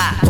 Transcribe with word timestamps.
¡Ah! 0.00 0.27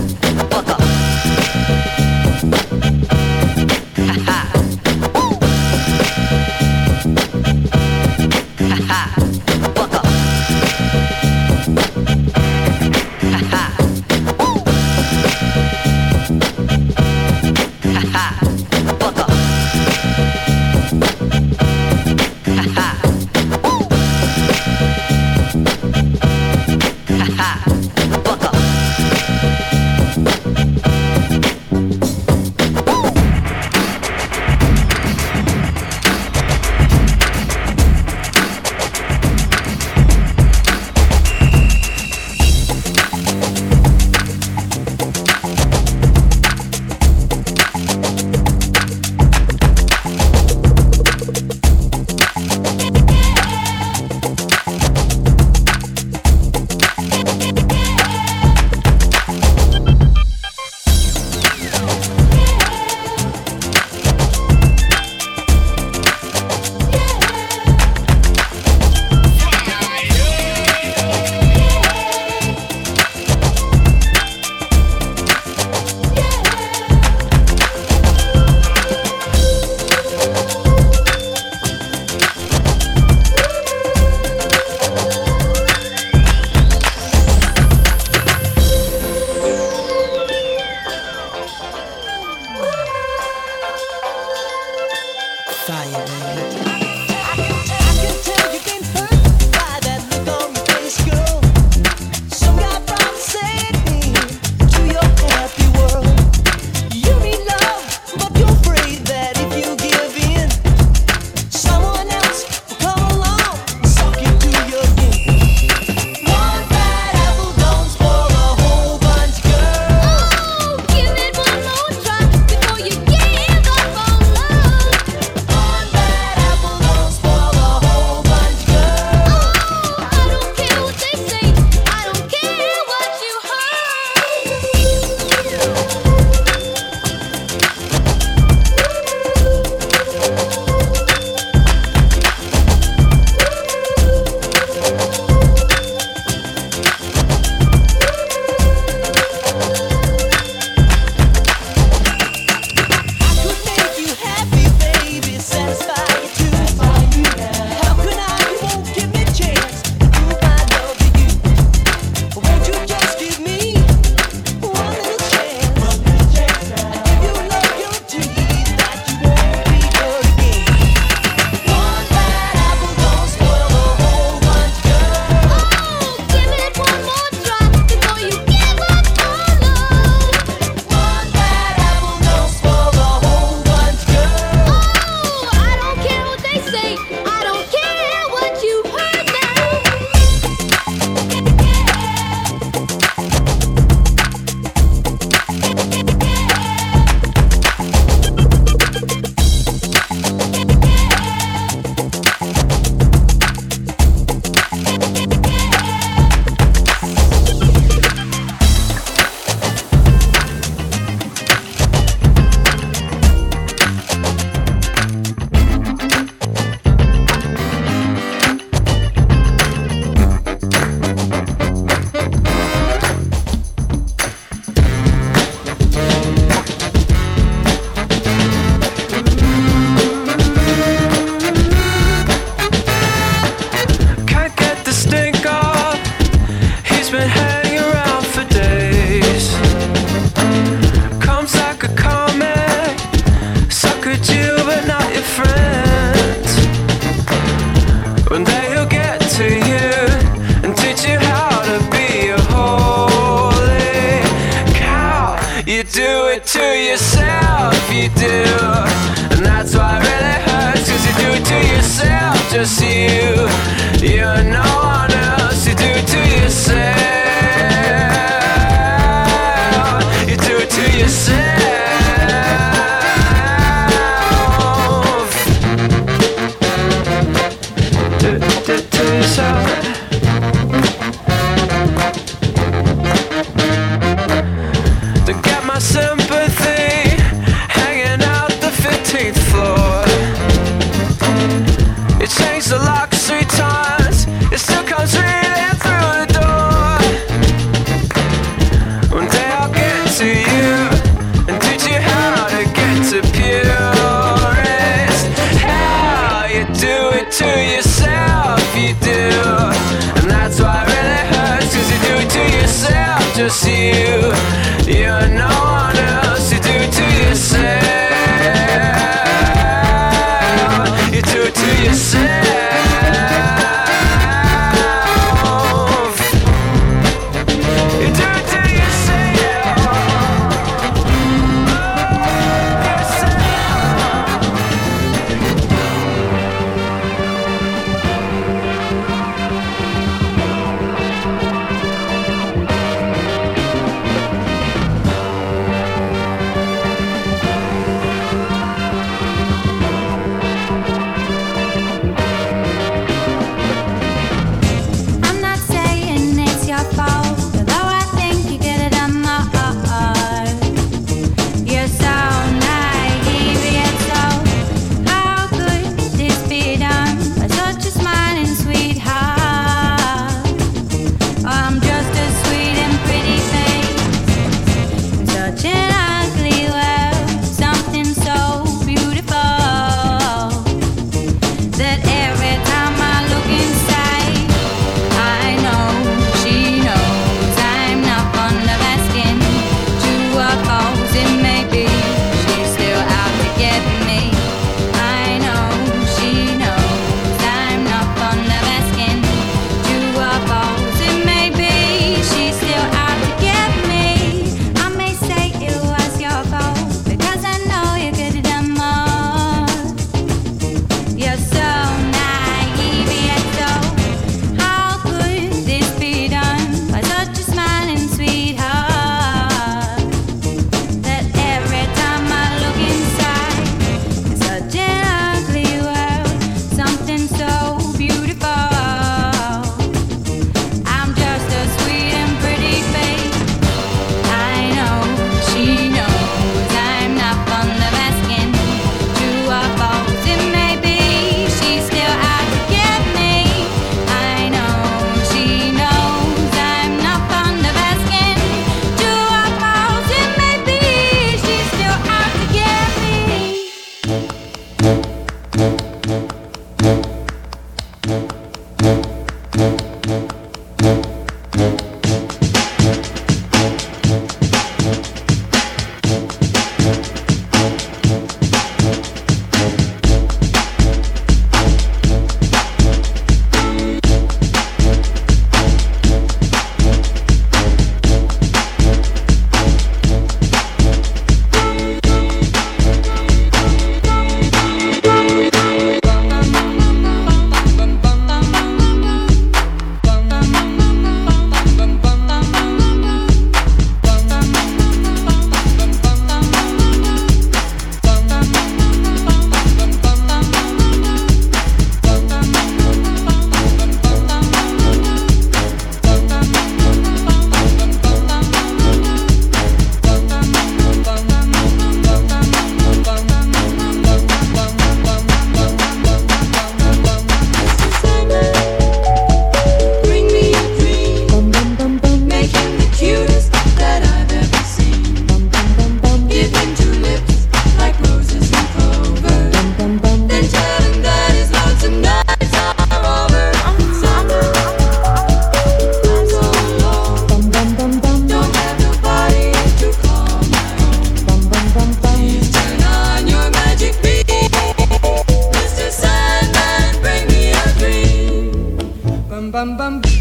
bum 549.59 549.77
bum. 549.77 550.18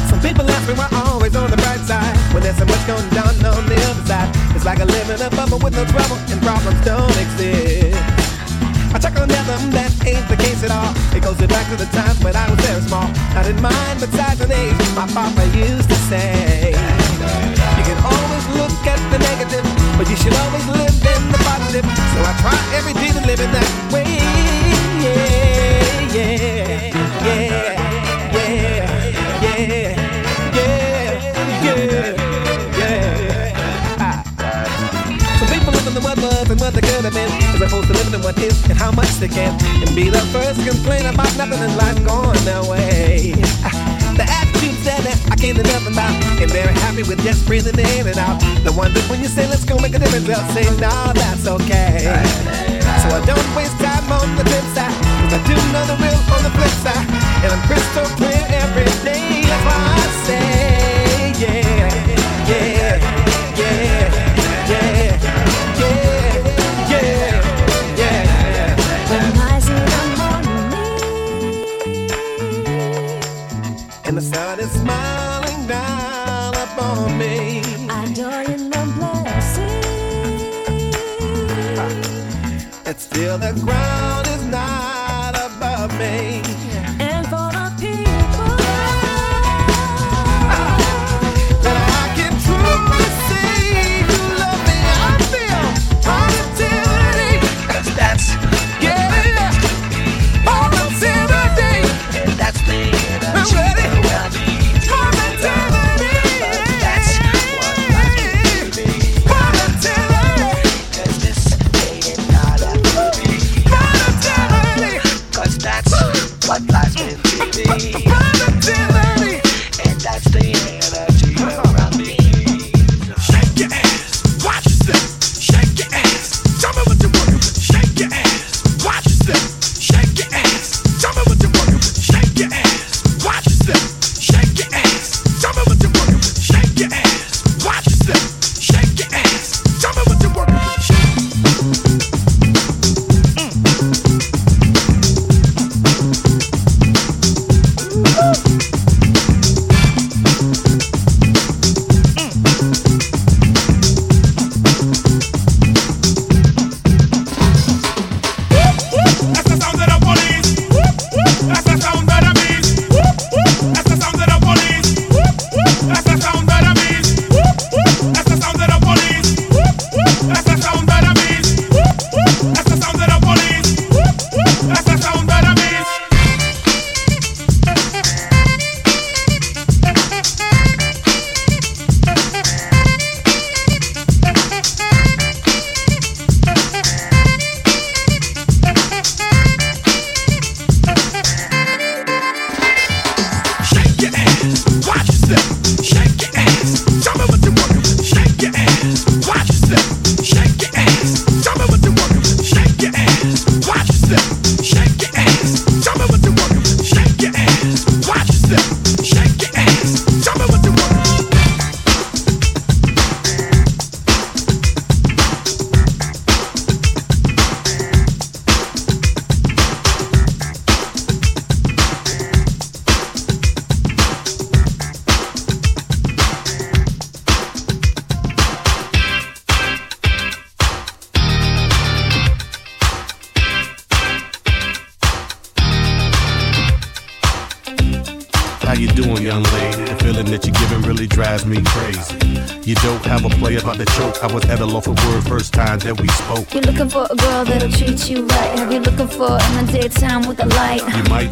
Some 0.11 0.21
people 0.21 0.49
ask 0.51 0.69
me 0.69 0.75
why 0.75 0.89
I'm 0.91 1.09
always 1.09 1.35
on 1.37 1.51
the 1.51 1.57
bright 1.57 1.81
side 1.81 2.17
when 2.33 2.43
there's 2.43 2.59
so 2.59 2.65
much 2.65 2.87
going 2.87 3.09
down 3.11 3.35
on 3.45 3.67
the 3.67 3.79
other 3.91 4.05
side. 4.07 4.29
It's 4.55 4.65
like 4.65 4.81
I 4.81 4.85
live 4.85 5.11
bubble 5.37 5.59
with 5.59 5.75
no 5.75 5.85
trouble 5.87 6.19
and 6.31 6.41
problems 6.43 6.81
don't 6.85 7.17
exist. 7.19 7.99
I 8.93 8.99
check 8.99 9.17
on 9.21 9.29
them, 9.29 9.71
that 9.71 9.93
ain't 10.07 10.27
the 10.29 10.37
case 10.37 10.65
at 10.65 10.71
all. 10.71 10.93
It 11.17 11.23
goes 11.23 11.39
back 11.47 11.67
to 11.71 11.77
the 11.77 11.87
time 11.95 12.17
when 12.23 12.35
I 12.35 12.51
was 12.51 12.59
very 12.67 12.83
small. 12.83 13.09
Not 13.35 13.47
in 13.47 13.61
mind, 13.63 14.01
but 14.01 14.11
size 14.11 14.41
and. 14.41 14.51
My 14.95 15.07
papa 15.07 15.47
used 15.57 15.89
to 15.89 15.95
say, 16.11 16.75
You 17.79 17.85
can 17.87 17.99
always 18.03 18.47
look 18.59 18.75
at 18.87 19.01
the 19.11 19.19
negative 19.19 19.80
but 20.01 20.09
you 20.09 20.17
should 20.17 20.33
always 20.33 20.67
live 20.67 20.97
in 20.97 21.23
the 21.31 21.37
positive. 21.45 21.85
So 21.85 22.25
I 22.25 22.33
try 22.41 22.57
every 22.73 22.95
day 22.95 23.13
to 23.13 23.21
live 23.21 23.39
in 23.39 23.53
that 23.53 23.69
way. 23.93 24.09
Yeah, 25.05 25.21
yeah, 26.09 26.41
yeah, 26.41 26.89
yeah, 27.21 27.45
yeah, 28.33 28.57
yeah, 29.29 29.61
yeah, 31.61 32.17
yeah. 32.81 34.25
Some 35.37 35.49
people 35.53 35.69
live 35.69 35.87
in 35.87 35.93
the 35.93 36.01
what 36.01 36.17
was 36.17 36.49
and 36.49 36.59
what 36.59 36.73
they 36.73 36.81
could 36.81 37.05
have 37.05 37.13
been. 37.13 37.29
As 37.53 37.61
opposed 37.61 37.89
to 37.89 37.93
living 37.93 38.15
in 38.15 38.23
what 38.23 38.39
is 38.39 38.57
and 38.71 38.79
how 38.79 38.93
much 38.93 39.13
they 39.21 39.29
can. 39.29 39.53
And 39.85 39.95
be 39.95 40.09
the 40.09 40.25
first 40.33 40.65
to 40.65 40.71
complain 40.71 41.05
about 41.05 41.37
nothing 41.37 41.61
and 41.61 41.77
life 41.77 42.03
going 42.07 42.49
away. 42.65 43.35
Ah. 43.69 43.77
The 44.17 44.25
attitude 44.25 44.77
said 44.81 45.05
that 45.05 45.30
can't 45.41 45.57
do 45.57 45.63
nothing 45.63 45.95
about, 45.95 46.13
and 46.37 46.51
very 46.53 46.75
happy 46.85 47.03
with 47.03 47.19
just 47.25 47.47
breathing 47.47 47.79
in 47.79 48.07
and 48.07 48.19
out. 48.19 48.39
The 48.63 48.73
one 48.73 48.93
that 48.93 49.09
when 49.09 49.21
you 49.21 49.27
say 49.27 49.49
let's 49.49 49.65
go 49.65 49.79
make 49.79 49.95
a 49.95 49.99
difference, 49.99 50.27
they'll 50.27 50.49
say 50.53 50.69
no, 50.77 50.93
that's 51.17 51.49
okay. 51.49 52.13
So 53.01 53.09
I 53.09 53.25
don't 53.25 53.51
waste 53.57 53.73
time 53.81 54.05
on 54.13 54.37
the 54.37 54.45
flip 54.45 54.67
side, 54.77 54.93
cause 55.25 55.33
I 55.33 55.41
do 55.49 55.57
know 55.73 55.85
the 55.89 55.97
real 55.97 56.21
on 56.37 56.45
the 56.45 56.53
flip 56.53 56.75
side, 56.85 57.09
and 57.41 57.57
I'm 57.57 57.63
crystal 57.65 58.05
clear 58.21 58.45
every 58.53 58.85
day. 59.01 59.41
That's 59.49 59.65
why 59.65 59.81
I 59.81 60.07
say 60.29 60.70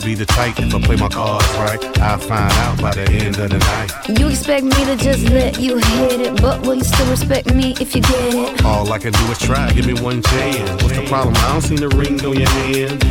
be 0.09 0.15
the 0.15 0.25
type 0.25 0.59
if 0.59 0.75
I 0.75 0.81
play 0.81 0.97
my 0.97 1.09
cards 1.09 1.47
right. 1.59 1.99
I'll 2.01 2.17
find 2.17 2.51
out 2.65 2.81
by 2.81 2.93
the 2.95 3.05
end 3.13 3.37
of 3.37 3.51
the 3.51 3.59
night. 3.59 4.19
You 4.19 4.29
expect 4.29 4.65
me 4.65 4.81
to 4.87 4.97
just 4.97 5.29
let 5.29 5.61
you 5.61 5.77
hit 5.77 6.21
it, 6.23 6.41
but 6.41 6.63
will 6.63 6.77
you 6.77 6.85
still 6.85 7.11
respect 7.11 7.55
me 7.55 7.75
if 7.79 7.95
you 7.95 8.01
get 8.01 8.35
it? 8.35 8.65
All 8.65 8.91
I 8.91 8.99
can 8.99 9.13
do 9.13 9.25
is 9.31 9.39
try. 9.39 9.71
Give 9.73 9.87
me 9.87 10.01
one 10.01 10.23
chance. 10.23 10.83
What's 10.83 10.97
the 10.97 11.05
problem? 11.07 11.35
I 11.37 11.53
don't 11.53 11.61
see 11.61 11.77
the 11.77 11.91
ring 11.91 12.25
on 12.25 12.39
your 12.41 12.49
hand. 12.49 13.05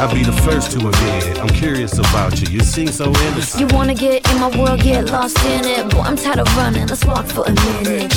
I'll 0.00 0.12
be 0.12 0.24
the 0.24 0.32
first 0.42 0.72
to 0.72 0.78
admit 0.78 1.24
it. 1.28 1.38
I'm 1.38 1.54
curious 1.54 1.96
about 1.98 2.40
you. 2.40 2.48
You 2.48 2.60
seem 2.64 2.88
so 2.88 3.06
innocent. 3.26 3.60
You 3.60 3.68
wanna 3.76 3.94
get 3.94 4.28
in 4.28 4.40
my 4.40 4.50
world, 4.58 4.80
get 4.80 5.10
lost 5.10 5.38
in 5.44 5.64
it. 5.64 5.88
Boy, 5.90 6.00
I'm 6.00 6.16
tired 6.16 6.40
of 6.40 6.56
running. 6.56 6.88
Let's 6.88 7.04
walk 7.04 7.26
for 7.26 7.44
a 7.46 7.54
minute. 7.54 8.12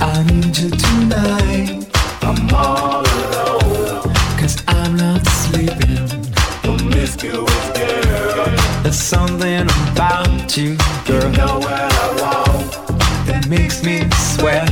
I 0.00 0.22
need 0.30 0.56
you 0.56 0.70
tonight. 0.70 1.86
I'm 2.22 2.54
all 2.54 3.07
Promiscuous 7.18 7.70
girl. 7.76 8.82
There's 8.82 8.96
something 8.96 9.62
about 9.62 10.56
you, 10.56 10.76
girl. 11.04 11.24
You 11.24 11.36
know 11.36 11.58
what 11.58 11.72
I 11.72 12.06
want. 12.20 12.72
That 13.26 13.46
makes 13.48 13.82
me 13.82 14.08
sweat. 14.16 14.70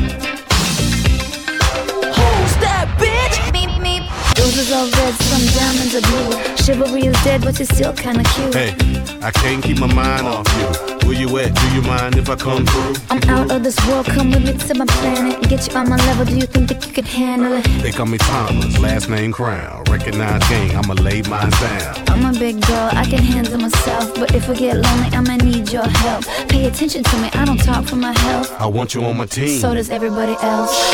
Who's 2.14 2.56
that 2.62 2.86
bitch? 2.98 3.36
Meep, 3.52 3.70
meep. 3.80 4.08
Roses 4.38 4.70
are 4.70 4.86
red, 4.86 5.14
some 5.14 5.46
diamonds 5.58 5.94
are 5.96 6.02
blue. 6.02 6.56
Chivalry 6.56 7.06
is 7.06 7.24
dead, 7.24 7.42
but 7.42 7.58
you're 7.58 7.66
still 7.66 7.92
kinda 7.92 8.22
cute. 8.34 8.54
Hey, 8.54 8.74
I 9.22 9.32
can't 9.32 9.62
keep 9.62 9.78
my 9.78 9.92
mind 9.92 10.26
off 10.26 10.46
you. 10.58 10.95
Where 11.06 11.14
you 11.14 11.38
at? 11.38 11.54
Do 11.54 11.68
you 11.72 11.82
mind 11.82 12.16
if 12.16 12.28
I 12.28 12.34
come 12.34 12.66
through? 12.66 12.94
I'm 13.10 13.22
out 13.30 13.52
of 13.52 13.62
this 13.62 13.78
world, 13.86 14.06
come 14.06 14.32
with 14.32 14.44
me 14.44 14.52
to 14.54 14.74
my 14.74 14.86
planet. 14.86 15.40
Get 15.48 15.68
you 15.68 15.78
on 15.78 15.88
my 15.88 15.96
level, 15.98 16.24
do 16.24 16.34
you 16.34 16.46
think 16.46 16.68
that 16.70 16.84
you 16.84 16.92
can 16.92 17.04
handle 17.04 17.52
it? 17.52 17.62
They 17.80 17.92
call 17.92 18.06
me 18.06 18.18
Thomas, 18.18 18.76
last 18.80 19.08
name 19.08 19.30
Crown. 19.30 19.84
Recognize 19.88 20.42
gang, 20.48 20.74
I'ma 20.74 20.94
lay 20.94 21.22
mine 21.22 21.50
down. 21.50 21.94
I'm 22.08 22.34
a 22.34 22.36
big 22.36 22.60
girl, 22.66 22.90
I 22.92 23.04
can 23.04 23.22
handle 23.22 23.56
myself. 23.56 24.16
But 24.16 24.34
if 24.34 24.50
I 24.50 24.54
get 24.54 24.78
lonely, 24.78 25.08
I'ma 25.16 25.36
need 25.36 25.70
your 25.70 25.86
help. 25.86 26.24
Pay 26.48 26.66
attention 26.66 27.04
to 27.04 27.16
me, 27.18 27.30
I 27.34 27.44
don't 27.44 27.62
talk 27.62 27.84
for 27.84 27.94
my 27.94 28.12
health. 28.18 28.52
I 28.60 28.66
want 28.66 28.92
you 28.92 29.04
on 29.04 29.16
my 29.16 29.26
team. 29.26 29.60
So 29.60 29.74
does 29.74 29.90
everybody 29.90 30.34
else. 30.42 30.92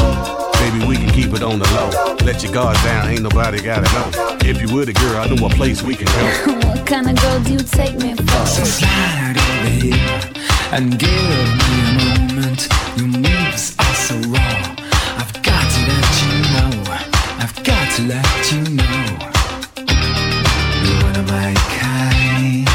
Baby, 0.60 0.84
we 0.86 0.96
can 0.96 1.10
keep 1.10 1.32
it 1.32 1.42
on 1.42 1.58
the 1.58 1.68
low. 1.72 2.16
Let 2.26 2.42
your 2.42 2.52
guard 2.52 2.76
down, 2.84 3.08
ain't 3.08 3.22
nobody 3.22 3.62
gotta 3.62 3.90
know. 3.94 4.36
If 4.44 4.60
you 4.60 4.74
were 4.74 4.84
the 4.84 4.92
girl, 4.92 5.16
I 5.16 5.26
know 5.28 5.46
a 5.46 5.48
place 5.48 5.82
we 5.82 5.96
can 5.96 6.06
go. 6.06 6.68
what 6.68 6.86
kind 6.86 7.08
of 7.08 7.16
girl 7.18 7.40
do 7.40 7.52
you 7.54 7.60
take 7.60 7.94
me 7.96 8.14
for? 8.14 8.46
So 8.46 8.62
slide 8.64 9.38
over 9.38 9.41
and 9.64 10.98
give 10.98 11.10
me 11.10 11.72
a 11.82 11.92
moment. 12.02 12.68
Your 12.96 13.06
moves 13.06 13.76
are 13.78 13.94
so 13.94 14.16
raw. 14.28 14.76
I've 15.20 15.32
got 15.42 15.70
to 15.74 15.80
let 15.90 16.08
you 16.22 16.32
know. 16.52 16.70
I've 17.38 17.62
got 17.62 17.86
to 17.96 18.02
let 18.02 18.52
you 18.52 18.60
know. 18.74 19.04
You're 20.82 21.02
one 21.02 21.16
of 21.16 21.26
my 21.28 21.54
kind. 21.78 22.68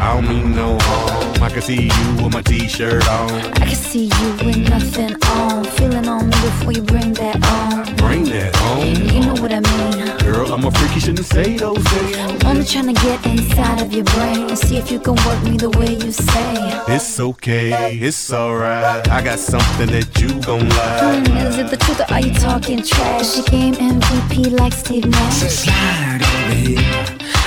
I 0.00 0.14
don't 0.14 0.28
mean 0.28 0.54
no 0.54 0.78
harm. 0.80 1.11
I 1.42 1.50
can 1.50 1.60
see 1.60 1.90
you 1.90 2.22
with 2.22 2.32
my 2.32 2.40
t-shirt 2.40 3.08
on. 3.08 3.30
I 3.32 3.66
can 3.66 3.74
see 3.74 4.04
you 4.04 4.28
with 4.46 4.58
nothing 4.70 5.16
on. 5.26 5.64
Feeling 5.64 6.06
on 6.06 6.26
me 6.26 6.36
before 6.40 6.72
you 6.72 6.82
bring 6.82 7.14
that 7.14 7.34
on. 7.44 7.96
Bring 7.96 8.24
that 8.26 8.56
on. 8.62 8.86
You 9.12 9.20
know 9.26 9.42
what 9.42 9.52
I 9.52 9.58
mean. 9.58 10.18
Girl, 10.18 10.52
I'm 10.52 10.64
a 10.64 10.70
freaky 10.70 11.00
shouldn't 11.00 11.26
say 11.26 11.56
those 11.56 11.82
things. 11.82 12.16
I'm 12.44 12.46
only 12.46 12.64
trying 12.64 12.94
to 12.94 13.02
get 13.02 13.26
inside 13.26 13.82
of 13.82 13.92
your 13.92 14.04
brain 14.04 14.50
and 14.50 14.56
see 14.56 14.76
if 14.76 14.92
you 14.92 15.00
can 15.00 15.16
work 15.26 15.42
me 15.42 15.56
the 15.56 15.70
way 15.70 15.94
you 15.94 16.12
say. 16.12 16.54
It's 16.86 17.18
okay, 17.18 17.98
it's 17.98 18.32
alright. 18.32 19.08
I 19.08 19.20
got 19.20 19.40
something 19.40 19.88
that 19.88 20.20
you 20.20 20.28
gon' 20.42 20.68
like. 20.68 21.26
Hmm, 21.26 21.36
is 21.38 21.58
it 21.58 21.70
the 21.70 21.76
truth 21.76 22.00
or 22.02 22.12
are 22.12 22.20
you 22.20 22.34
talking 22.34 22.82
trash? 22.84 23.34
She 23.34 23.42
came 23.42 23.74
MVP 23.74 24.58
like 24.60 24.72
Steve 24.72 25.06
Nash. 25.06 25.34
So 25.34 25.48
slide 25.48 26.22
over 26.22 26.54
here 26.54 27.06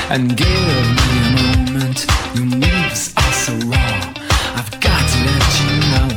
and 0.09 0.35
give 0.35 0.47
me 0.49 1.17
a 1.23 1.71
moment. 1.71 2.05
Your 2.35 2.45
moves 2.45 3.13
so 3.45 3.53
raw. 3.67 4.13
I've 4.57 4.71
got 4.81 5.03
to 5.11 5.17
let 5.29 5.45
you 5.61 5.69
know. 5.91 6.09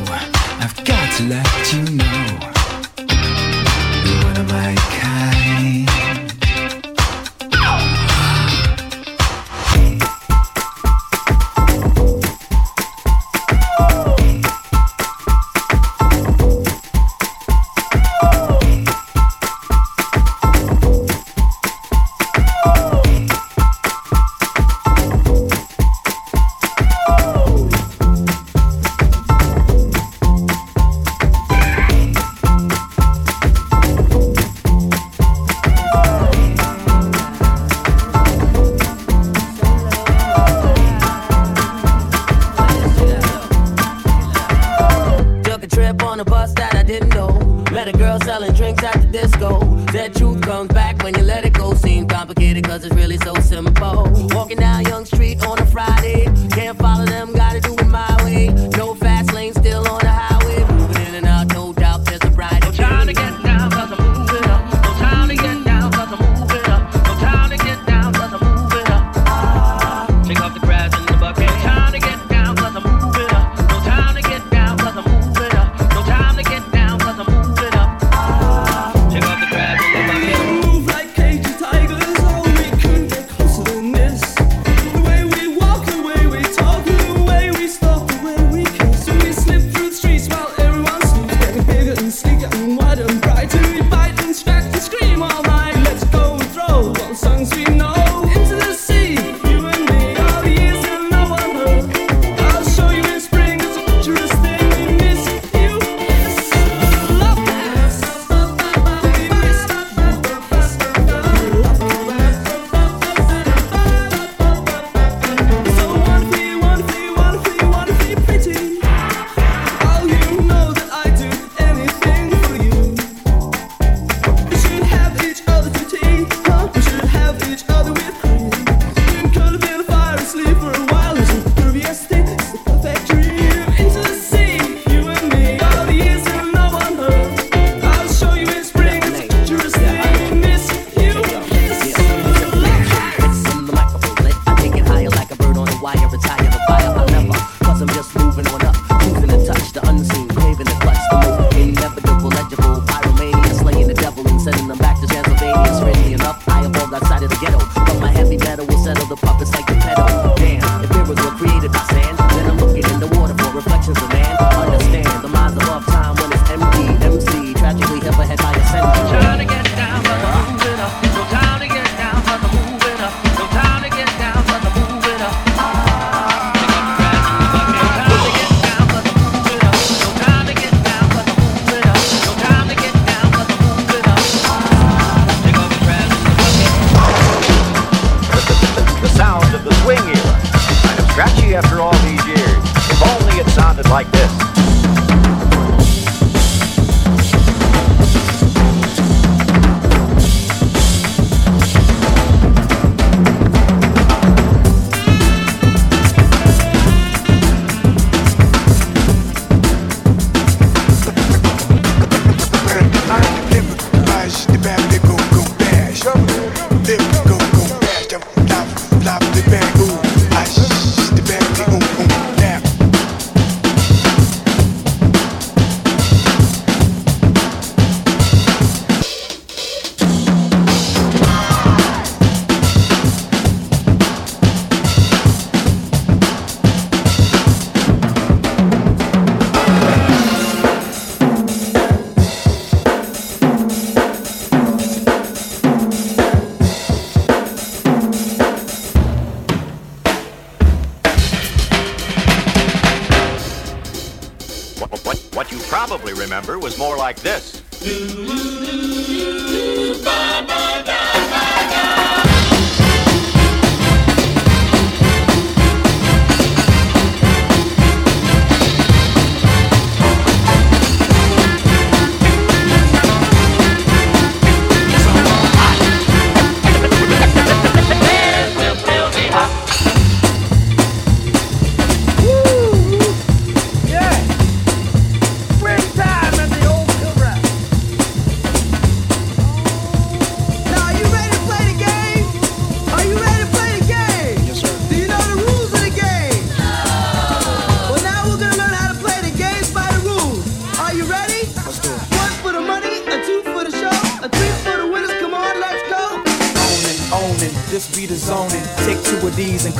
I've 0.64 0.83
got 0.83 1.17
to 1.19 1.25
let 1.25 1.73
you 1.75 1.83
know. 1.95 2.38
What 4.25 4.38
am 4.38 4.51
I? 4.51 4.97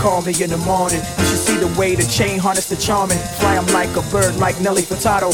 Call 0.09 0.23
me 0.23 0.33
in 0.43 0.49
the 0.49 0.57
morning. 0.65 1.03
You 1.19 1.25
should 1.29 1.45
see 1.49 1.57
the 1.59 1.69
way 1.79 1.95
the 1.95 2.09
chain 2.09 2.39
harness 2.39 2.67
the 2.71 2.77
charming. 2.77 3.19
Fly 3.41 3.57
'em 3.57 3.67
like 3.79 3.93
a 3.95 4.05
bird, 4.11 4.37
like 4.37 4.59
Nelly 4.59 4.81
Furtado. 4.81 5.29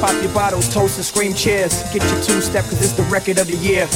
Pop 0.00 0.14
your 0.20 0.32
bottles, 0.32 0.66
toast 0.74 0.96
and 0.96 1.06
scream 1.06 1.32
cheers. 1.32 1.74
Get 1.94 2.02
your 2.10 2.20
two 2.28 2.40
step, 2.40 2.64
cause 2.68 2.80
it's 2.82 2.96
the 3.00 3.04
record 3.04 3.38
of 3.38 3.46
the 3.46 3.58
year. 3.68 3.86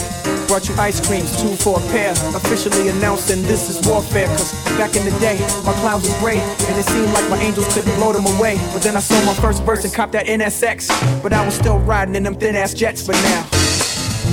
Brought 0.47 0.69
you 0.69 0.75
ice 0.79 1.01
creams, 1.07 1.31
two 1.41 1.55
for 1.65 1.81
a 1.81 1.83
pair. 1.95 2.13
Officially 2.41 2.89
announcing 2.89 3.43
this 3.43 3.63
is 3.71 3.77
warfare. 3.89 4.29
Cause 4.37 4.53
back 4.79 4.95
in 4.95 5.05
the 5.05 5.17
day, 5.19 5.39
my 5.67 5.75
clouds 5.83 6.05
was 6.09 6.17
gray. 6.23 6.39
And 6.69 6.75
it 6.81 6.87
seemed 6.93 7.13
like 7.13 7.29
my 7.29 7.41
angels 7.47 7.67
couldn't 7.75 7.95
blow 7.97 8.13
them 8.13 8.27
away. 8.35 8.55
But 8.73 8.83
then 8.83 8.95
I 8.97 9.01
saw 9.01 9.19
my 9.25 9.35
first 9.35 9.65
verse 9.65 9.83
and 9.85 9.93
copped 9.93 10.13
that 10.13 10.27
NSX. 10.27 10.79
But 11.25 11.33
I 11.33 11.45
was 11.45 11.55
still 11.55 11.79
riding 11.81 12.15
in 12.15 12.23
them 12.23 12.37
thin 12.37 12.55
ass 12.55 12.73
jets. 12.73 13.03
But 13.07 13.17
now, 13.31 13.60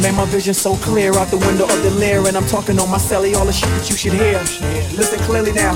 Man, 0.01 0.15
my 0.15 0.25
vision's 0.25 0.59
so 0.59 0.75
clear 0.77 1.13
out 1.15 1.29
the 1.29 1.37
window 1.37 1.65
of 1.65 1.83
the 1.83 1.91
lair, 1.91 2.25
and 2.27 2.37
I'm 2.37 2.45
talking 2.45 2.79
on 2.79 2.89
my 2.89 2.97
celly, 2.97 3.35
all 3.35 3.45
the 3.45 3.53
shit 3.53 3.69
that 3.69 3.89
you 3.89 3.97
should 3.97 4.13
hear. 4.13 4.39
Listen 4.95 5.19
clearly 5.19 5.51
now. 5.51 5.73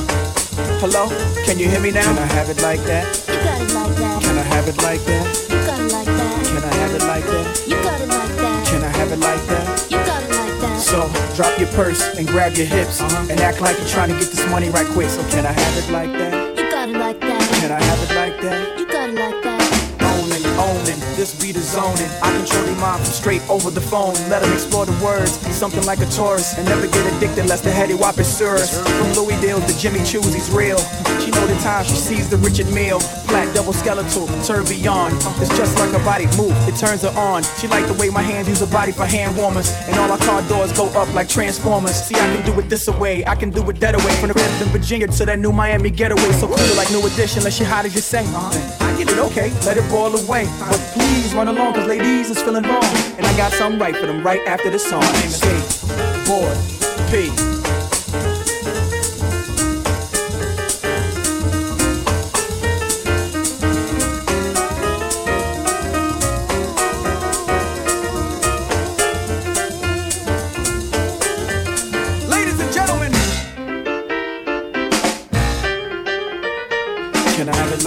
Hello? 0.79 1.09
Can 1.45 1.57
you 1.57 1.67
hear 1.67 1.79
me 1.79 1.91
now? 1.91 2.03
Can 2.03 2.19
I 2.19 2.25
have 2.33 2.49
it 2.49 2.61
like 2.61 2.81
that? 2.83 3.05
You 3.27 3.35
got 3.35 3.61
it 3.61 3.73
like 3.73 3.95
that. 3.97 4.21
Can 4.21 4.37
I 4.37 4.43
have 4.43 4.67
it 4.67 4.77
like 4.83 5.01
that? 5.05 5.25
You 5.49 5.57
got 5.65 5.79
it 5.79 5.91
like 5.91 6.05
that. 6.05 6.45
Can 6.45 6.63
I 6.63 6.73
have 6.75 6.93
it 6.93 7.03
like 7.03 7.25
that? 7.25 7.67
You 7.67 7.75
got 7.81 8.01
it 8.01 8.07
like 8.07 8.35
that. 8.37 8.67
Can 8.67 8.83
I 8.83 8.89
have 8.89 9.11
it 9.11 9.19
like 9.19 9.45
that? 9.47 9.91
You 9.91 9.97
got 9.97 10.23
it 10.23 10.29
like 10.29 10.61
that. 10.61 10.81
So, 10.81 11.09
drop 11.35 11.57
your 11.57 11.69
purse 11.69 12.01
and 12.17 12.27
grab 12.27 12.53
your 12.55 12.67
hips, 12.67 13.01
and 13.01 13.39
act 13.41 13.61
like 13.61 13.77
you're 13.79 13.87
trying 13.87 14.09
to 14.09 14.17
get 14.19 14.29
this 14.29 14.47
money 14.49 14.69
right 14.69 14.87
quick. 14.87 15.09
So, 15.09 15.23
can 15.29 15.45
I 15.45 15.51
have 15.51 15.77
it 15.77 15.91
like 15.91 16.11
that? 16.13 16.57
You 16.57 16.69
got 16.69 16.89
it 16.89 16.97
like 16.97 17.19
that. 17.21 17.41
Can 17.59 17.71
I 17.71 17.81
have 17.81 17.99
it 18.03 18.15
like 18.15 18.41
that? 18.41 18.80
This 21.21 21.39
be 21.39 21.51
the 21.51 21.61
zoning. 21.61 22.09
I 22.23 22.35
control 22.35 22.65
their 22.65 22.81
mind 22.81 23.05
from 23.05 23.13
straight 23.13 23.43
over 23.47 23.69
the 23.69 23.79
phone. 23.79 24.15
Let 24.27 24.41
them 24.41 24.51
explore 24.53 24.87
the 24.87 24.97
words, 25.05 25.37
something 25.53 25.85
like 25.85 25.99
a 25.99 26.09
tourist. 26.09 26.57
And 26.57 26.65
never 26.65 26.87
get 26.87 27.05
addicted 27.13 27.45
lest 27.45 27.63
the 27.63 27.69
heady 27.69 27.93
whop 27.93 28.17
is 28.17 28.25
serious. 28.25 28.81
From 28.81 29.13
Louis 29.13 29.39
Dale 29.39 29.61
to 29.61 29.77
Jimmy 29.77 29.99
Choo's, 30.03 30.33
he's 30.33 30.49
real. 30.49 30.79
She 31.21 31.29
know 31.29 31.45
the 31.45 31.59
time 31.61 31.85
she 31.85 31.93
sees 31.93 32.27
the 32.27 32.37
Richard 32.37 32.73
Meal. 32.73 32.97
Black 33.27 33.50
double 33.61 33.73
skeletal, 33.73 34.25
beyond. 34.65 35.13
It's 35.39 35.55
just 35.55 35.77
like 35.77 35.93
a 35.93 36.03
body 36.03 36.25
move, 36.35 36.55
it 36.67 36.75
turns 36.77 37.03
her 37.03 37.13
on. 37.15 37.43
She 37.59 37.67
like 37.67 37.85
the 37.85 37.93
way 37.93 38.09
my 38.09 38.21
hands 38.23 38.47
use 38.47 38.59
her 38.59 38.65
body 38.65 38.91
for 38.91 39.05
hand 39.05 39.37
warmers. 39.37 39.71
And 39.87 39.99
all 39.99 40.11
our 40.11 40.17
car 40.17 40.41
doors 40.49 40.71
go 40.73 40.87
up 40.99 41.13
like 41.13 41.29
transformers. 41.29 41.93
See, 41.93 42.15
I 42.15 42.35
can 42.35 42.43
do 42.43 42.59
it 42.59 42.69
this 42.69 42.87
away, 42.87 43.23
I 43.25 43.35
can 43.35 43.51
do 43.51 43.61
it 43.69 43.79
that 43.79 43.93
away. 43.93 44.13
From 44.19 44.29
the 44.29 44.33
crib 44.33 44.61
in 44.61 44.69
Virginia 44.69 45.07
to 45.07 45.25
that 45.25 45.37
new 45.37 45.51
Miami 45.51 45.91
getaway. 45.91 46.31
So 46.33 46.47
cool 46.47 46.75
like 46.75 46.89
new 46.89 47.05
edition, 47.05 47.39
unless 47.39 47.55
she 47.55 47.63
hot 47.63 47.85
as 47.85 47.93
you 47.93 48.01
say. 48.01 48.25
Uh-huh. 48.25 48.85
I 48.87 48.97
get 48.97 49.09
it, 49.09 49.19
okay, 49.29 49.51
let 49.63 49.77
it 49.77 49.87
boil 49.91 50.15
away. 50.15 50.49
But 50.59 50.79
please 50.93 51.31
run 51.35 51.47
along, 51.47 51.75
cause 51.75 51.87
ladies 51.87 52.31
is 52.31 52.41
feeling 52.41 52.63
wrong. 52.63 52.83
And 53.17 53.27
I 53.27 53.37
got 53.37 53.51
something 53.53 53.79
right 53.79 53.95
for 53.95 54.07
them 54.07 54.25
right 54.25 54.41
after 54.47 54.71
the 54.71 54.79
song. 54.79 55.05
Boy, 56.25 56.49
P. 57.11 57.60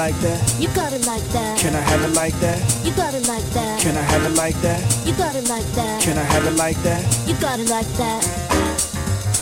like 0.05 0.20
that? 0.20 0.61
You 0.61 0.68
got 0.74 0.92
it 0.92 1.07
like 1.07 1.24
that. 1.32 1.59
Can 1.59 1.74
I 1.74 1.80
have 1.80 2.02
it 2.02 2.12
like 2.12 2.34
that? 2.40 2.61
You 2.84 2.92
got 2.92 3.14
it 3.14 3.26
like 3.26 3.46
that. 3.57 3.80
Can 3.80 3.96
I 3.96 4.02
have 4.02 4.22
it 4.28 4.36
like 4.36 4.55
that? 4.61 4.80
You 5.07 5.14
got 5.16 5.34
it 5.34 5.48
like 5.48 5.64
that. 5.76 6.02
Can 6.02 6.18
I 6.18 6.24
have 6.24 6.44
it 6.44 6.57
like 6.57 6.76
that? 6.82 7.00
You 7.26 7.34
got 7.40 7.59
it 7.59 7.70
like 7.70 7.88
that. 7.96 8.20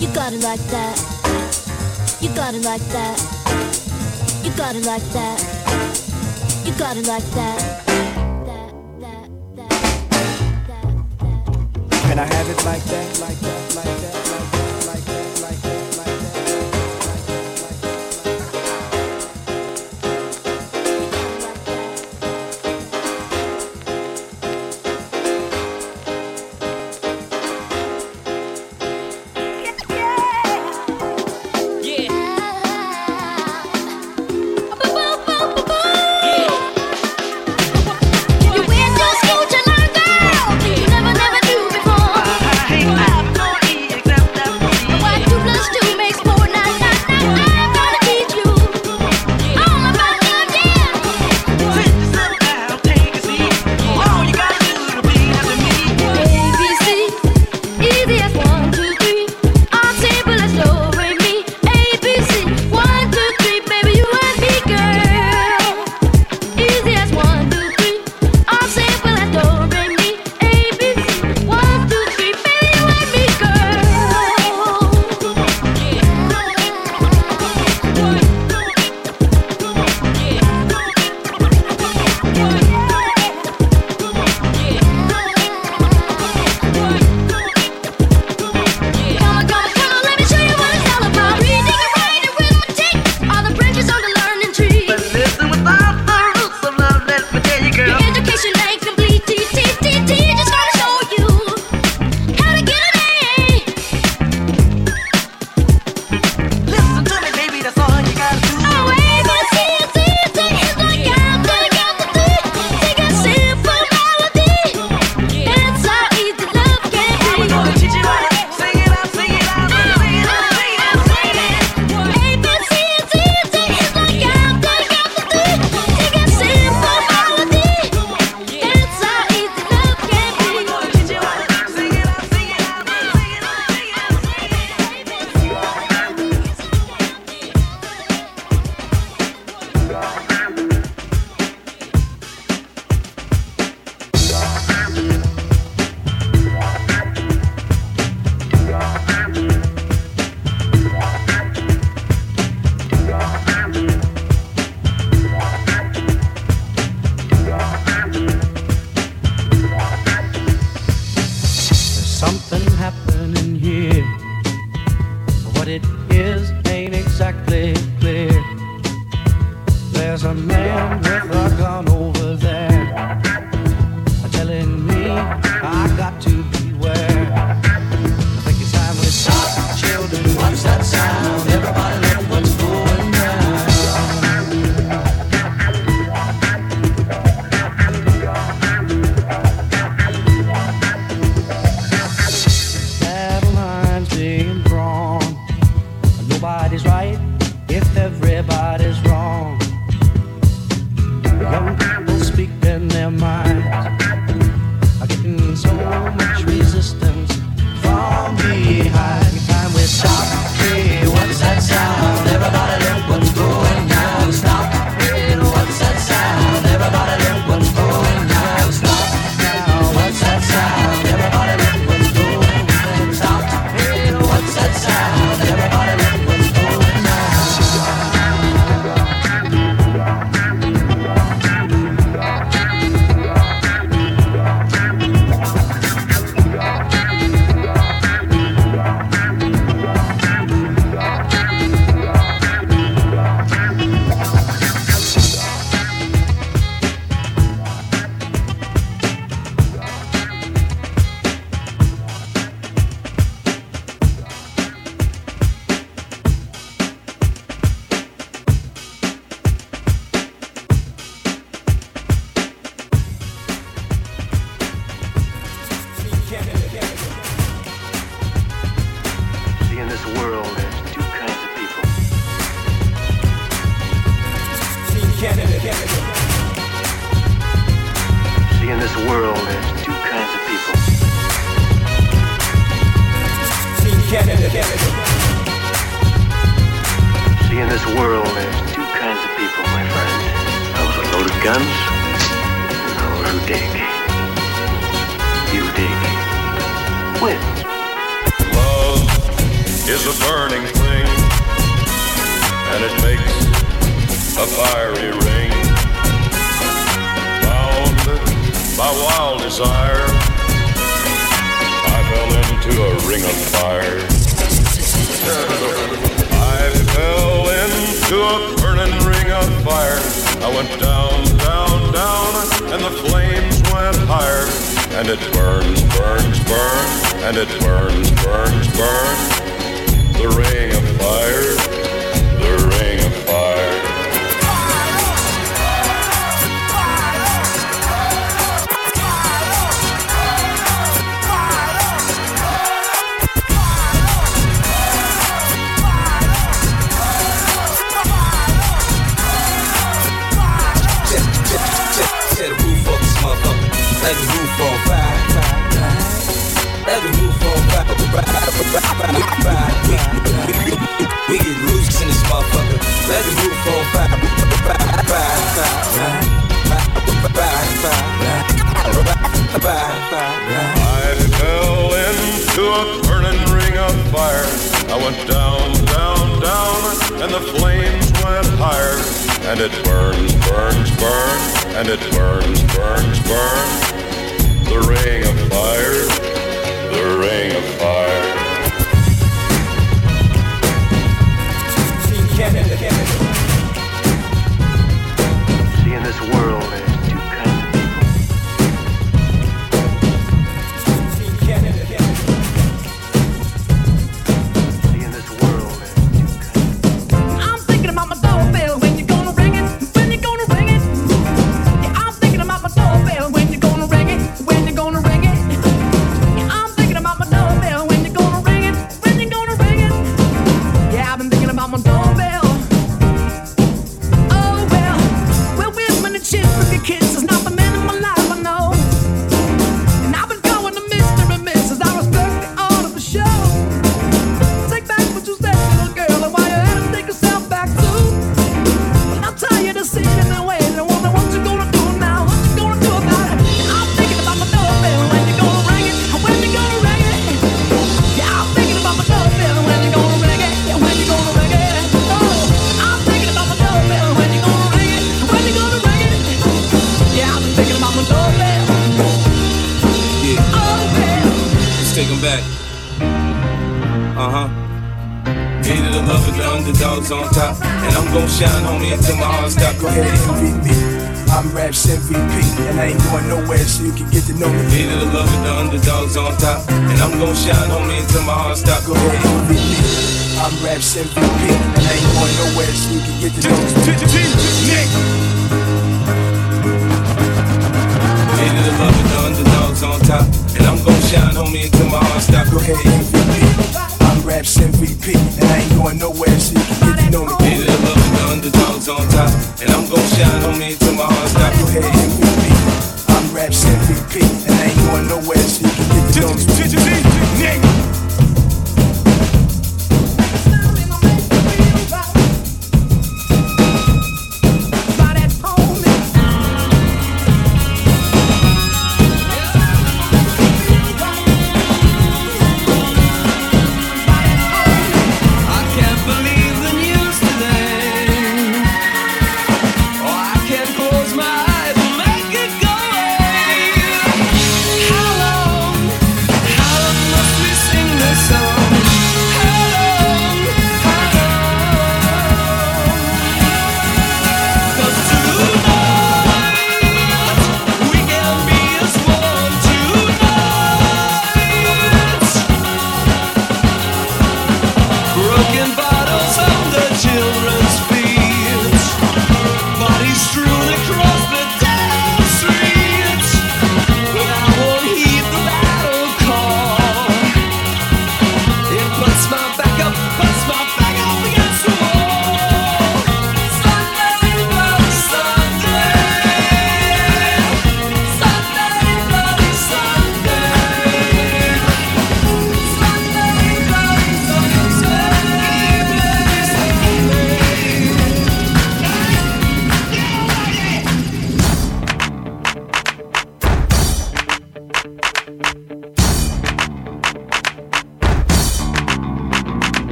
You 0.00 0.08
got 0.14 0.32
it 0.32 0.40
like 0.40 0.64
that. 0.72 0.96
You 2.22 2.30
got 2.34 2.54
it 2.54 2.64
like 2.64 2.86
that. 2.96 3.16
You 4.44 4.50
got 4.56 4.74
it 4.76 4.86
like 4.86 5.06
that. 5.12 5.38
You 6.64 6.72
got 6.78 6.96
it 6.96 7.06
like 7.06 7.28
that. 7.36 7.58
Can 12.08 12.18
I 12.18 12.24
have 12.24 12.48
it 12.48 12.64
like 12.64 12.84
that? 12.84 13.20
Like 13.20 13.40
that, 13.40 13.65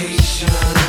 vacation. 0.00 0.79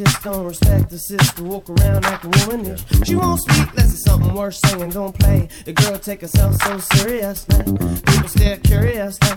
On 0.00 0.46
respect 0.46 0.88
the 0.88 0.98
sister, 0.98 1.42
walk 1.42 1.68
around 1.68 2.04
acting 2.06 2.30
womanish. 2.30 2.80
She 3.04 3.14
won't 3.14 3.40
speak 3.40 3.68
unless 3.70 3.92
it's 3.92 4.04
something 4.04 4.32
worth 4.32 4.54
saying, 4.54 4.90
don't 4.90 5.18
play. 5.18 5.48
The 5.64 5.72
girl 5.72 5.98
take 5.98 6.22
herself 6.22 6.54
so 6.62 6.78
serious 6.78 7.46
now. 7.48 7.62
People 7.62 8.28
stare 8.28 8.56
curious 8.58 9.20
now. 9.20 9.36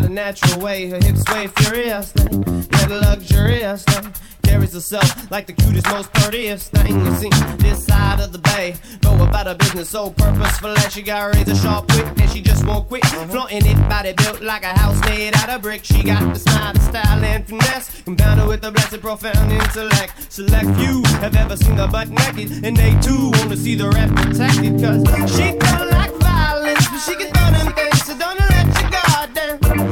Got 0.00 0.08
a 0.08 0.14
natural 0.14 0.62
way, 0.62 0.88
her 0.88 0.96
hips 0.96 1.20
sway 1.24 1.46
furious 1.48 2.14
now. 2.14 2.64
Yet 2.72 2.90
luxurious. 2.90 3.84
Carries 4.42 4.72
herself 4.72 5.30
like 5.30 5.46
the 5.46 5.52
cutest, 5.52 5.86
most 5.88 6.10
prettiest 6.14 6.72
thing 6.72 6.98
you 7.04 7.14
see. 7.16 7.28
This 7.58 7.84
side 7.84 8.18
of 8.18 8.32
the 8.32 8.38
bay, 8.38 8.76
go 9.02 9.12
about 9.22 9.46
her 9.46 9.54
business 9.54 9.90
so 9.90 10.08
purposeful 10.08 10.72
that 10.72 10.90
she 10.90 11.02
got 11.02 11.34
razor 11.34 11.54
sharp 11.54 11.92
wit 11.92 12.06
and 12.18 12.30
she 12.30 12.40
just 12.40 12.66
won't 12.66 12.88
quit. 12.88 13.04
Flaunting 13.04 13.66
it, 13.66 13.76
body 13.90 14.14
built 14.14 14.40
like 14.40 14.62
a 14.62 14.72
house 14.78 14.98
made 15.04 15.36
out 15.36 15.50
of 15.50 15.60
brick. 15.60 15.84
She 15.84 16.02
got 16.02 16.32
the 16.32 16.40
smile, 16.40 16.72
the 16.72 16.80
style, 16.80 17.22
and 17.22 17.46
finesse, 17.46 18.00
compounded 18.02 18.48
with 18.48 18.64
a 18.64 18.70
blessed, 18.72 19.02
profound 19.02 19.52
intellect. 19.52 20.32
Select 20.32 20.64
few 20.78 21.02
have 21.20 21.36
ever 21.36 21.58
seen 21.58 21.76
her 21.76 21.88
butt 21.88 22.08
naked, 22.08 22.64
and 22.64 22.74
they 22.74 22.98
too 23.02 23.32
wanna 23.34 23.56
see 23.56 23.74
the 23.74 23.90
rap 23.90 24.08
protected. 24.16 24.80
Cause 24.80 25.36
she 25.36 25.52
don't 25.58 25.90
like 25.90 26.14
violence, 26.14 26.88
but 26.88 27.00
she 27.00 27.14
can 27.16 27.30
throw 27.34 27.50
them 27.50 27.72
things, 27.74 28.02
so 28.02 28.16
don't 28.16 28.40
let 28.40 28.66
your 28.80 28.90
guard 28.90 29.34
down. 29.34 29.89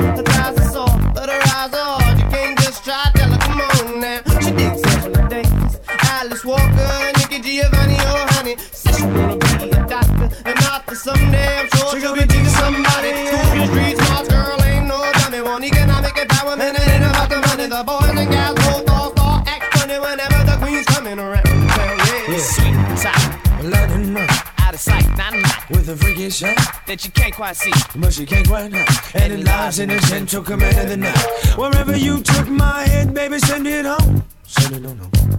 Her 0.49 0.55
are 0.55 0.71
soft, 0.73 1.15
but 1.15 1.29
her 1.29 1.43
eyes 1.57 1.75
are 1.75 2.01
hard. 2.01 2.19
You 2.19 2.27
can't 2.29 2.59
just 2.61 2.83
try, 2.83 3.11
tell 3.15 3.31
her, 3.31 3.39
come 3.39 3.61
on 3.61 4.01
now. 4.01 4.21
She 4.41 4.51
digs 4.53 5.79
Alice 6.09 6.43
Walker, 6.43 7.13
Nikki 7.19 7.39
Giovanni, 7.41 7.95
or 7.95 8.25
honey. 8.33 8.57
Says 8.73 8.97
she 8.97 9.05
wanna 9.05 9.37
be 9.37 9.69
a 9.69 9.87
doctor, 9.87 10.31
an 10.47 10.57
author 10.65 10.95
someday. 10.95 11.59
I'm 11.59 11.69
sure 11.77 12.01
she'll 12.01 12.15
be 12.15 12.21
teaching 12.23 12.47
somebody. 12.47 13.13
School, 13.29 13.67
street, 13.67 13.97
smart 13.99 14.29
girl, 14.31 14.63
ain't 14.65 14.87
no 14.87 15.13
dummy. 15.21 15.43
One 15.43 15.65
economic 15.65 16.15
empowerment, 16.15 16.75
it 16.81 16.89
ain't 16.89 17.05
about 17.05 17.29
the 17.29 17.41
money. 17.47 17.67
The 17.67 17.85
boys 17.85 18.17
and 18.17 18.31
gals 18.31 18.59
both 18.89 19.21
all 19.21 19.45
act 19.47 19.77
funny 19.77 19.99
whenever 19.99 20.45
the 20.49 20.57
queen's 20.65 20.87
coming 20.87 21.19
around. 21.19 21.45
Yeah, 21.45 22.29
yeah. 22.29 22.39
Sweet 22.39 22.75
and 22.75 22.99
sour, 22.99 23.69
London 23.69 24.15
rock, 24.15 24.55
out 24.61 24.73
of 24.73 24.81
sight, 24.81 25.07
not 25.19 25.35
with 25.69 25.89
a 25.91 25.97
freaky 25.97 26.31
shot, 26.31 26.57
that 26.89 27.05
you 27.05 27.11
can't 27.13 27.35
quite 27.35 27.55
see. 27.55 27.71
but 27.97 28.19
you 28.19 28.27
can't 28.27 28.49
quite 28.49 28.73
hide. 28.73 29.23
And 29.23 29.33
it 29.35 29.45
lies 29.45 29.79
in 29.79 29.91
the 29.91 29.99
gentle 30.09 30.43
command 30.43 30.79
of 30.79 30.89
the 30.89 30.97
night. 30.97 31.27
Wherever 31.57 31.97
you 31.97 32.21
took 32.23 32.49
my 32.49 32.83
head, 32.85 33.13
baby, 33.15 33.39
send 33.39 33.67
it 33.67 33.85
home. 33.85 34.25
Send 34.45 34.77
it 34.77 34.87
on 34.87 34.97
home. 34.99 35.37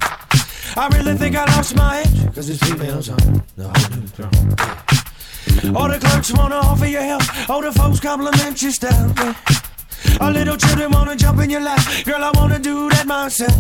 I 0.78 0.88
really 0.94 1.16
think 1.16 1.36
I 1.36 1.46
lost 1.56 1.76
my 1.76 2.02
edge, 2.02 2.34
cause 2.36 2.50
it's 2.50 2.62
females 2.64 3.10
on 3.10 3.44
the 3.58 3.68
throne. 4.16 5.76
All 5.76 5.90
the 5.90 6.00
clerks 6.00 6.32
wanna 6.32 6.56
offer 6.56 6.86
you 6.86 7.00
help, 7.00 7.50
all 7.50 7.62
the 7.62 7.72
folks 7.72 8.00
compliment 8.00 8.62
your 8.62 8.72
style. 8.72 9.14
All 10.20 10.32
little 10.32 10.58
children 10.58 10.92
wanna 10.92 11.16
jump 11.16 11.40
in 11.42 11.50
your 11.50 11.62
lap, 11.62 11.82
girl, 12.06 12.24
I 12.24 12.32
wanna 12.36 12.60
do 12.60 12.90
that 12.90 13.08
myself. 13.08 13.54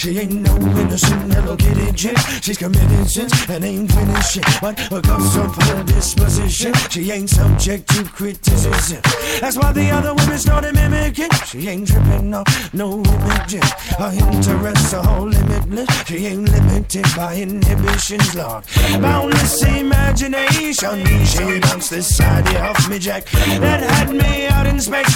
She 0.00 0.18
ain't 0.18 0.40
no 0.40 0.56
innocent, 0.56 1.34
Hello 1.34 1.56
Kitty 1.56 1.92
chick. 1.92 2.16
She's 2.40 2.56
committed 2.56 3.10
sins 3.10 3.32
and 3.50 3.62
ain't 3.62 3.92
finished 3.92 4.32
shit. 4.32 4.44
But 4.62 4.76
because 4.88 5.36
of 5.36 5.54
her 5.54 5.84
disposition, 5.84 6.72
she 6.88 7.10
ain't 7.10 7.28
subject 7.28 7.86
to 7.90 8.04
criticism. 8.04 9.02
That's 9.40 9.58
why 9.58 9.72
the 9.72 9.90
other 9.90 10.14
women 10.14 10.38
started 10.38 10.74
mimicking. 10.74 11.30
She 11.44 11.68
ain't 11.68 11.86
tripping 11.86 12.32
off 12.32 12.72
no 12.72 13.02
images. 13.02 13.70
Her 13.98 14.10
interests 14.10 14.94
are 14.94 15.06
all 15.06 15.26
limitless. 15.26 15.88
She 16.06 16.26
ain't 16.26 16.48
limited 16.48 17.06
by 17.14 17.36
inhibitions, 17.36 18.34
Lord. 18.34 18.64
Boundless 19.02 19.62
imagination. 19.64 21.04
She 21.26 21.60
bounced 21.60 21.90
this 21.90 22.18
idea 22.20 22.62
off 22.62 22.88
me, 22.88 22.98
Jack. 22.98 23.26
That 23.60 23.82
had 23.82 24.10
me 24.14 24.46
out 24.46 24.66
in 24.66 24.80
space, 24.80 25.12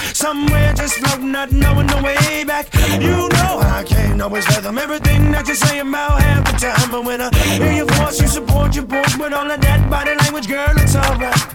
somewhere 0.54 0.72
just 0.74 0.94
floating, 0.94 1.32
not 1.32 1.50
knowing 1.52 1.86
the 1.86 2.00
way 2.02 2.44
back. 2.44 2.72
You 3.00 3.28
know 3.28 3.60
I 3.60 3.84
can't 3.86 4.20
always 4.20 4.46
fathom 4.46 4.78
everything 4.78 5.32
that 5.32 5.46
you 5.48 5.54
say 5.54 5.78
about 5.80 6.20
half 6.22 6.44
the 6.44 6.52
time, 6.58 6.90
but 6.90 7.04
when 7.04 7.20
I 7.20 7.34
hear 7.58 7.72
your 7.72 7.86
voice, 7.86 8.20
you 8.20 8.28
support 8.28 8.74
your 8.74 8.86
point 8.86 9.18
with 9.18 9.32
all 9.32 9.50
of 9.50 9.60
that 9.60 9.90
body 9.90 10.14
language, 10.14 10.48
girl. 10.48 10.74
It's 10.76 10.96
alright. 10.96 11.46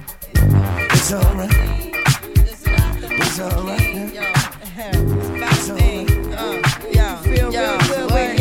It's 0.91 1.12
alright. 1.14 1.50
It's 3.22 3.39
alright. 3.39 3.80
Feel 7.24 7.52
real 7.52 7.78
good, 7.80 8.12
wave 8.12 8.39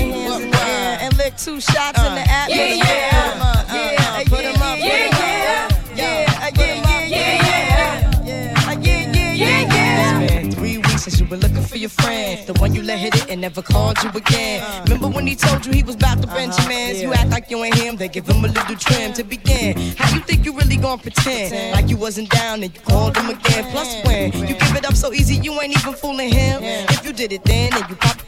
hit 13.10 13.24
it 13.24 13.30
and 13.30 13.40
never 13.40 13.62
called 13.62 14.02
you 14.02 14.10
again. 14.10 14.62
Uh. 14.62 14.82
Remember 14.84 15.08
when 15.08 15.26
he 15.26 15.34
told 15.34 15.64
you 15.66 15.72
he 15.72 15.82
was 15.82 15.94
about 15.94 16.20
to 16.22 16.26
Benjamins? 16.28 16.98
Uh-huh. 16.98 17.02
You 17.02 17.12
act 17.14 17.30
like 17.30 17.50
you 17.50 17.62
ain't 17.64 17.74
him, 17.74 17.96
they 17.96 18.08
give 18.08 18.26
him 18.28 18.44
a 18.44 18.48
little 18.48 18.76
trim 18.76 19.12
to 19.14 19.24
begin. 19.24 19.76
How 19.96 20.14
you 20.14 20.20
think 20.20 20.44
you 20.44 20.52
really 20.52 20.76
gonna 20.76 21.00
pretend? 21.00 21.72
Like 21.72 21.88
you 21.88 21.96
wasn't 21.96 22.30
down 22.30 22.62
and 22.62 22.74
you 22.74 22.80
called 22.80 23.16
him 23.16 23.30
again. 23.30 23.64
Plus 23.70 24.04
when 24.04 24.32
you 24.46 24.54
give 24.54 24.76
it 24.76 24.84
up 24.84 24.94
so 24.94 25.12
easy, 25.12 25.36
you 25.36 25.52
ain't 25.60 25.76
even 25.76 25.94
fooling 25.94 26.32
him. 26.32 26.62
If 26.62 27.04
you 27.04 27.12
did 27.12 27.32
it 27.32 27.44
then, 27.44 27.70
then 27.70 27.84
you 27.88 27.96
probably 27.96 28.27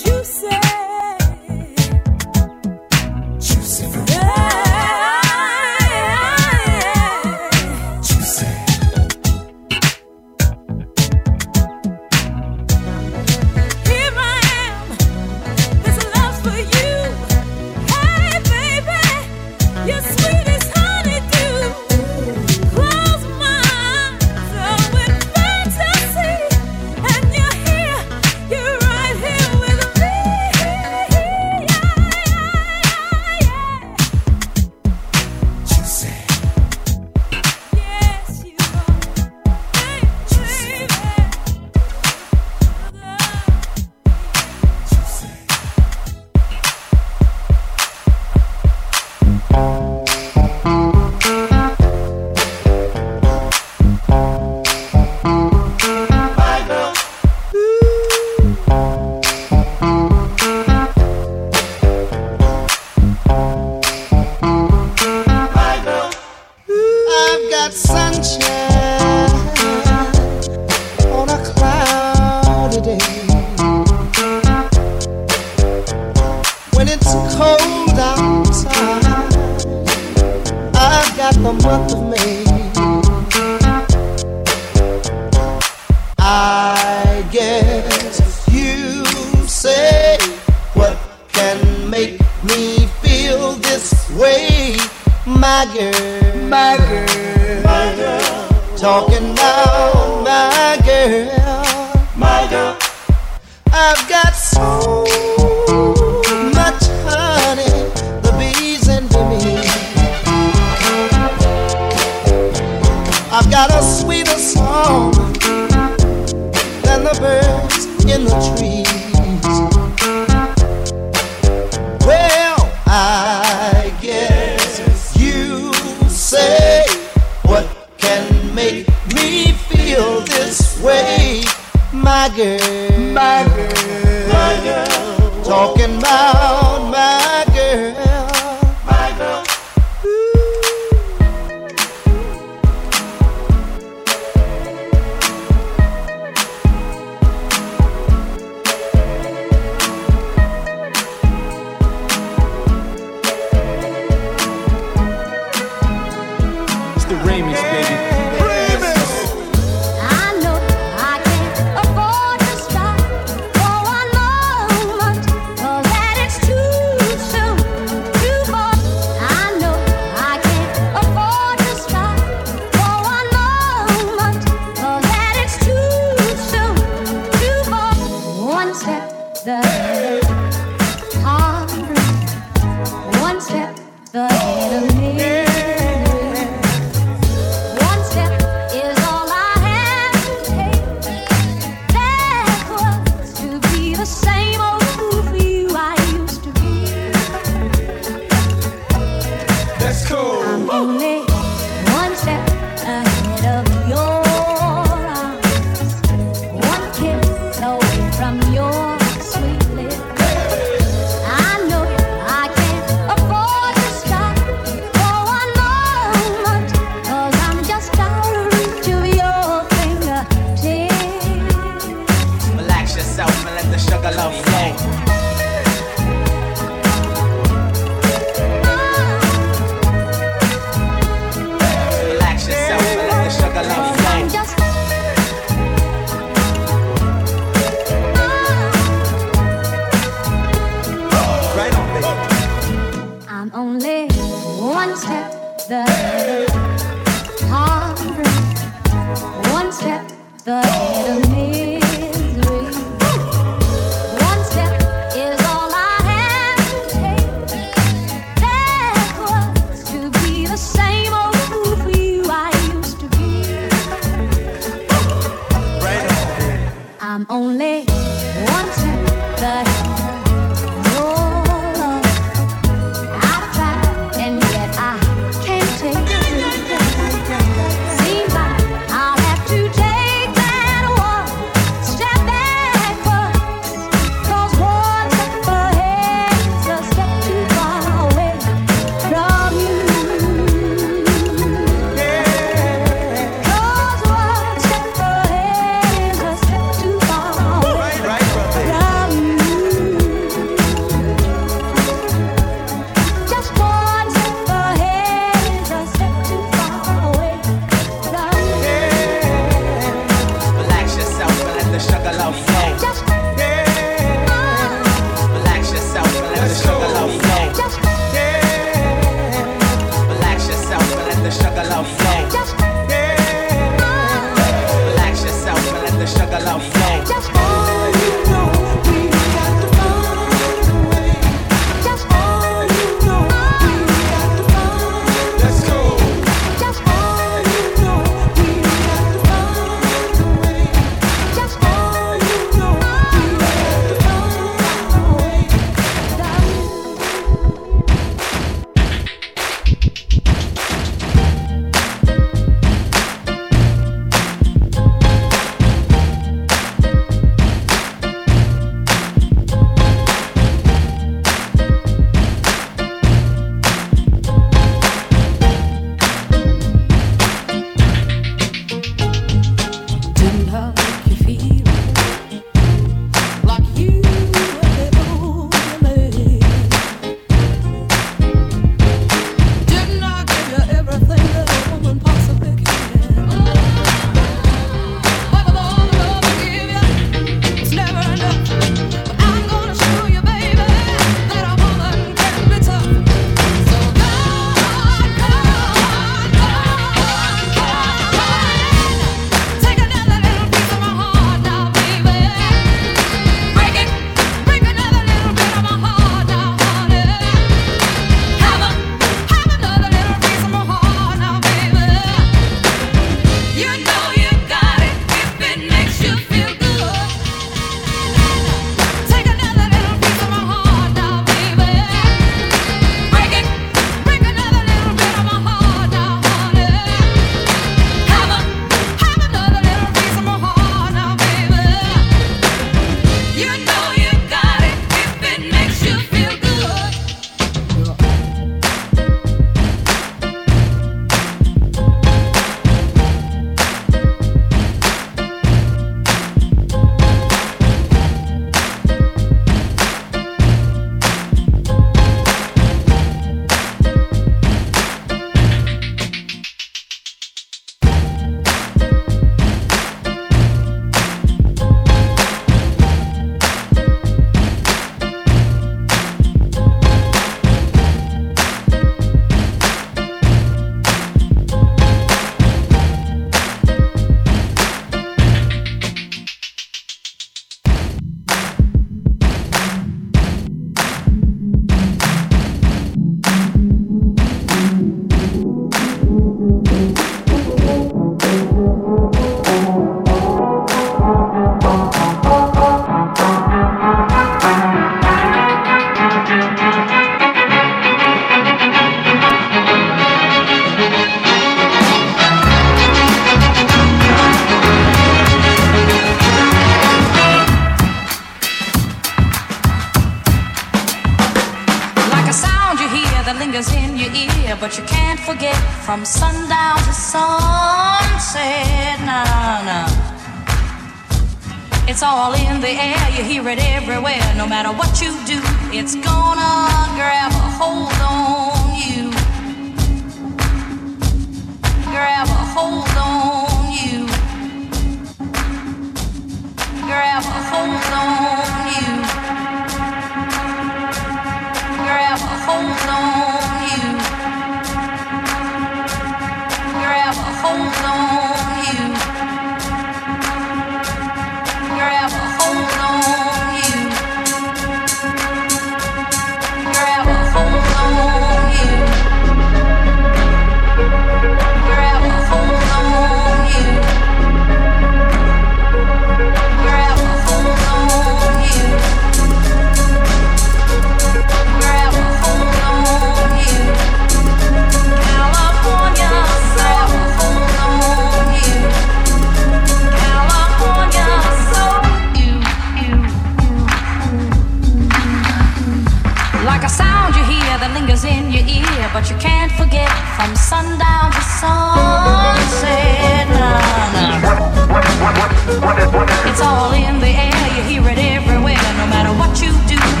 It's 595.53 596.41
all 596.41 596.71
in 596.71 596.99
the 597.01 597.07
air, 597.07 597.47
you 597.55 597.63
hear 597.63 597.91
it 597.91 597.97
everywhere, 597.97 598.55
no 598.77 598.87
matter 598.87 599.11
what 599.19 599.41
you 599.41 599.51
do. 599.67 600.00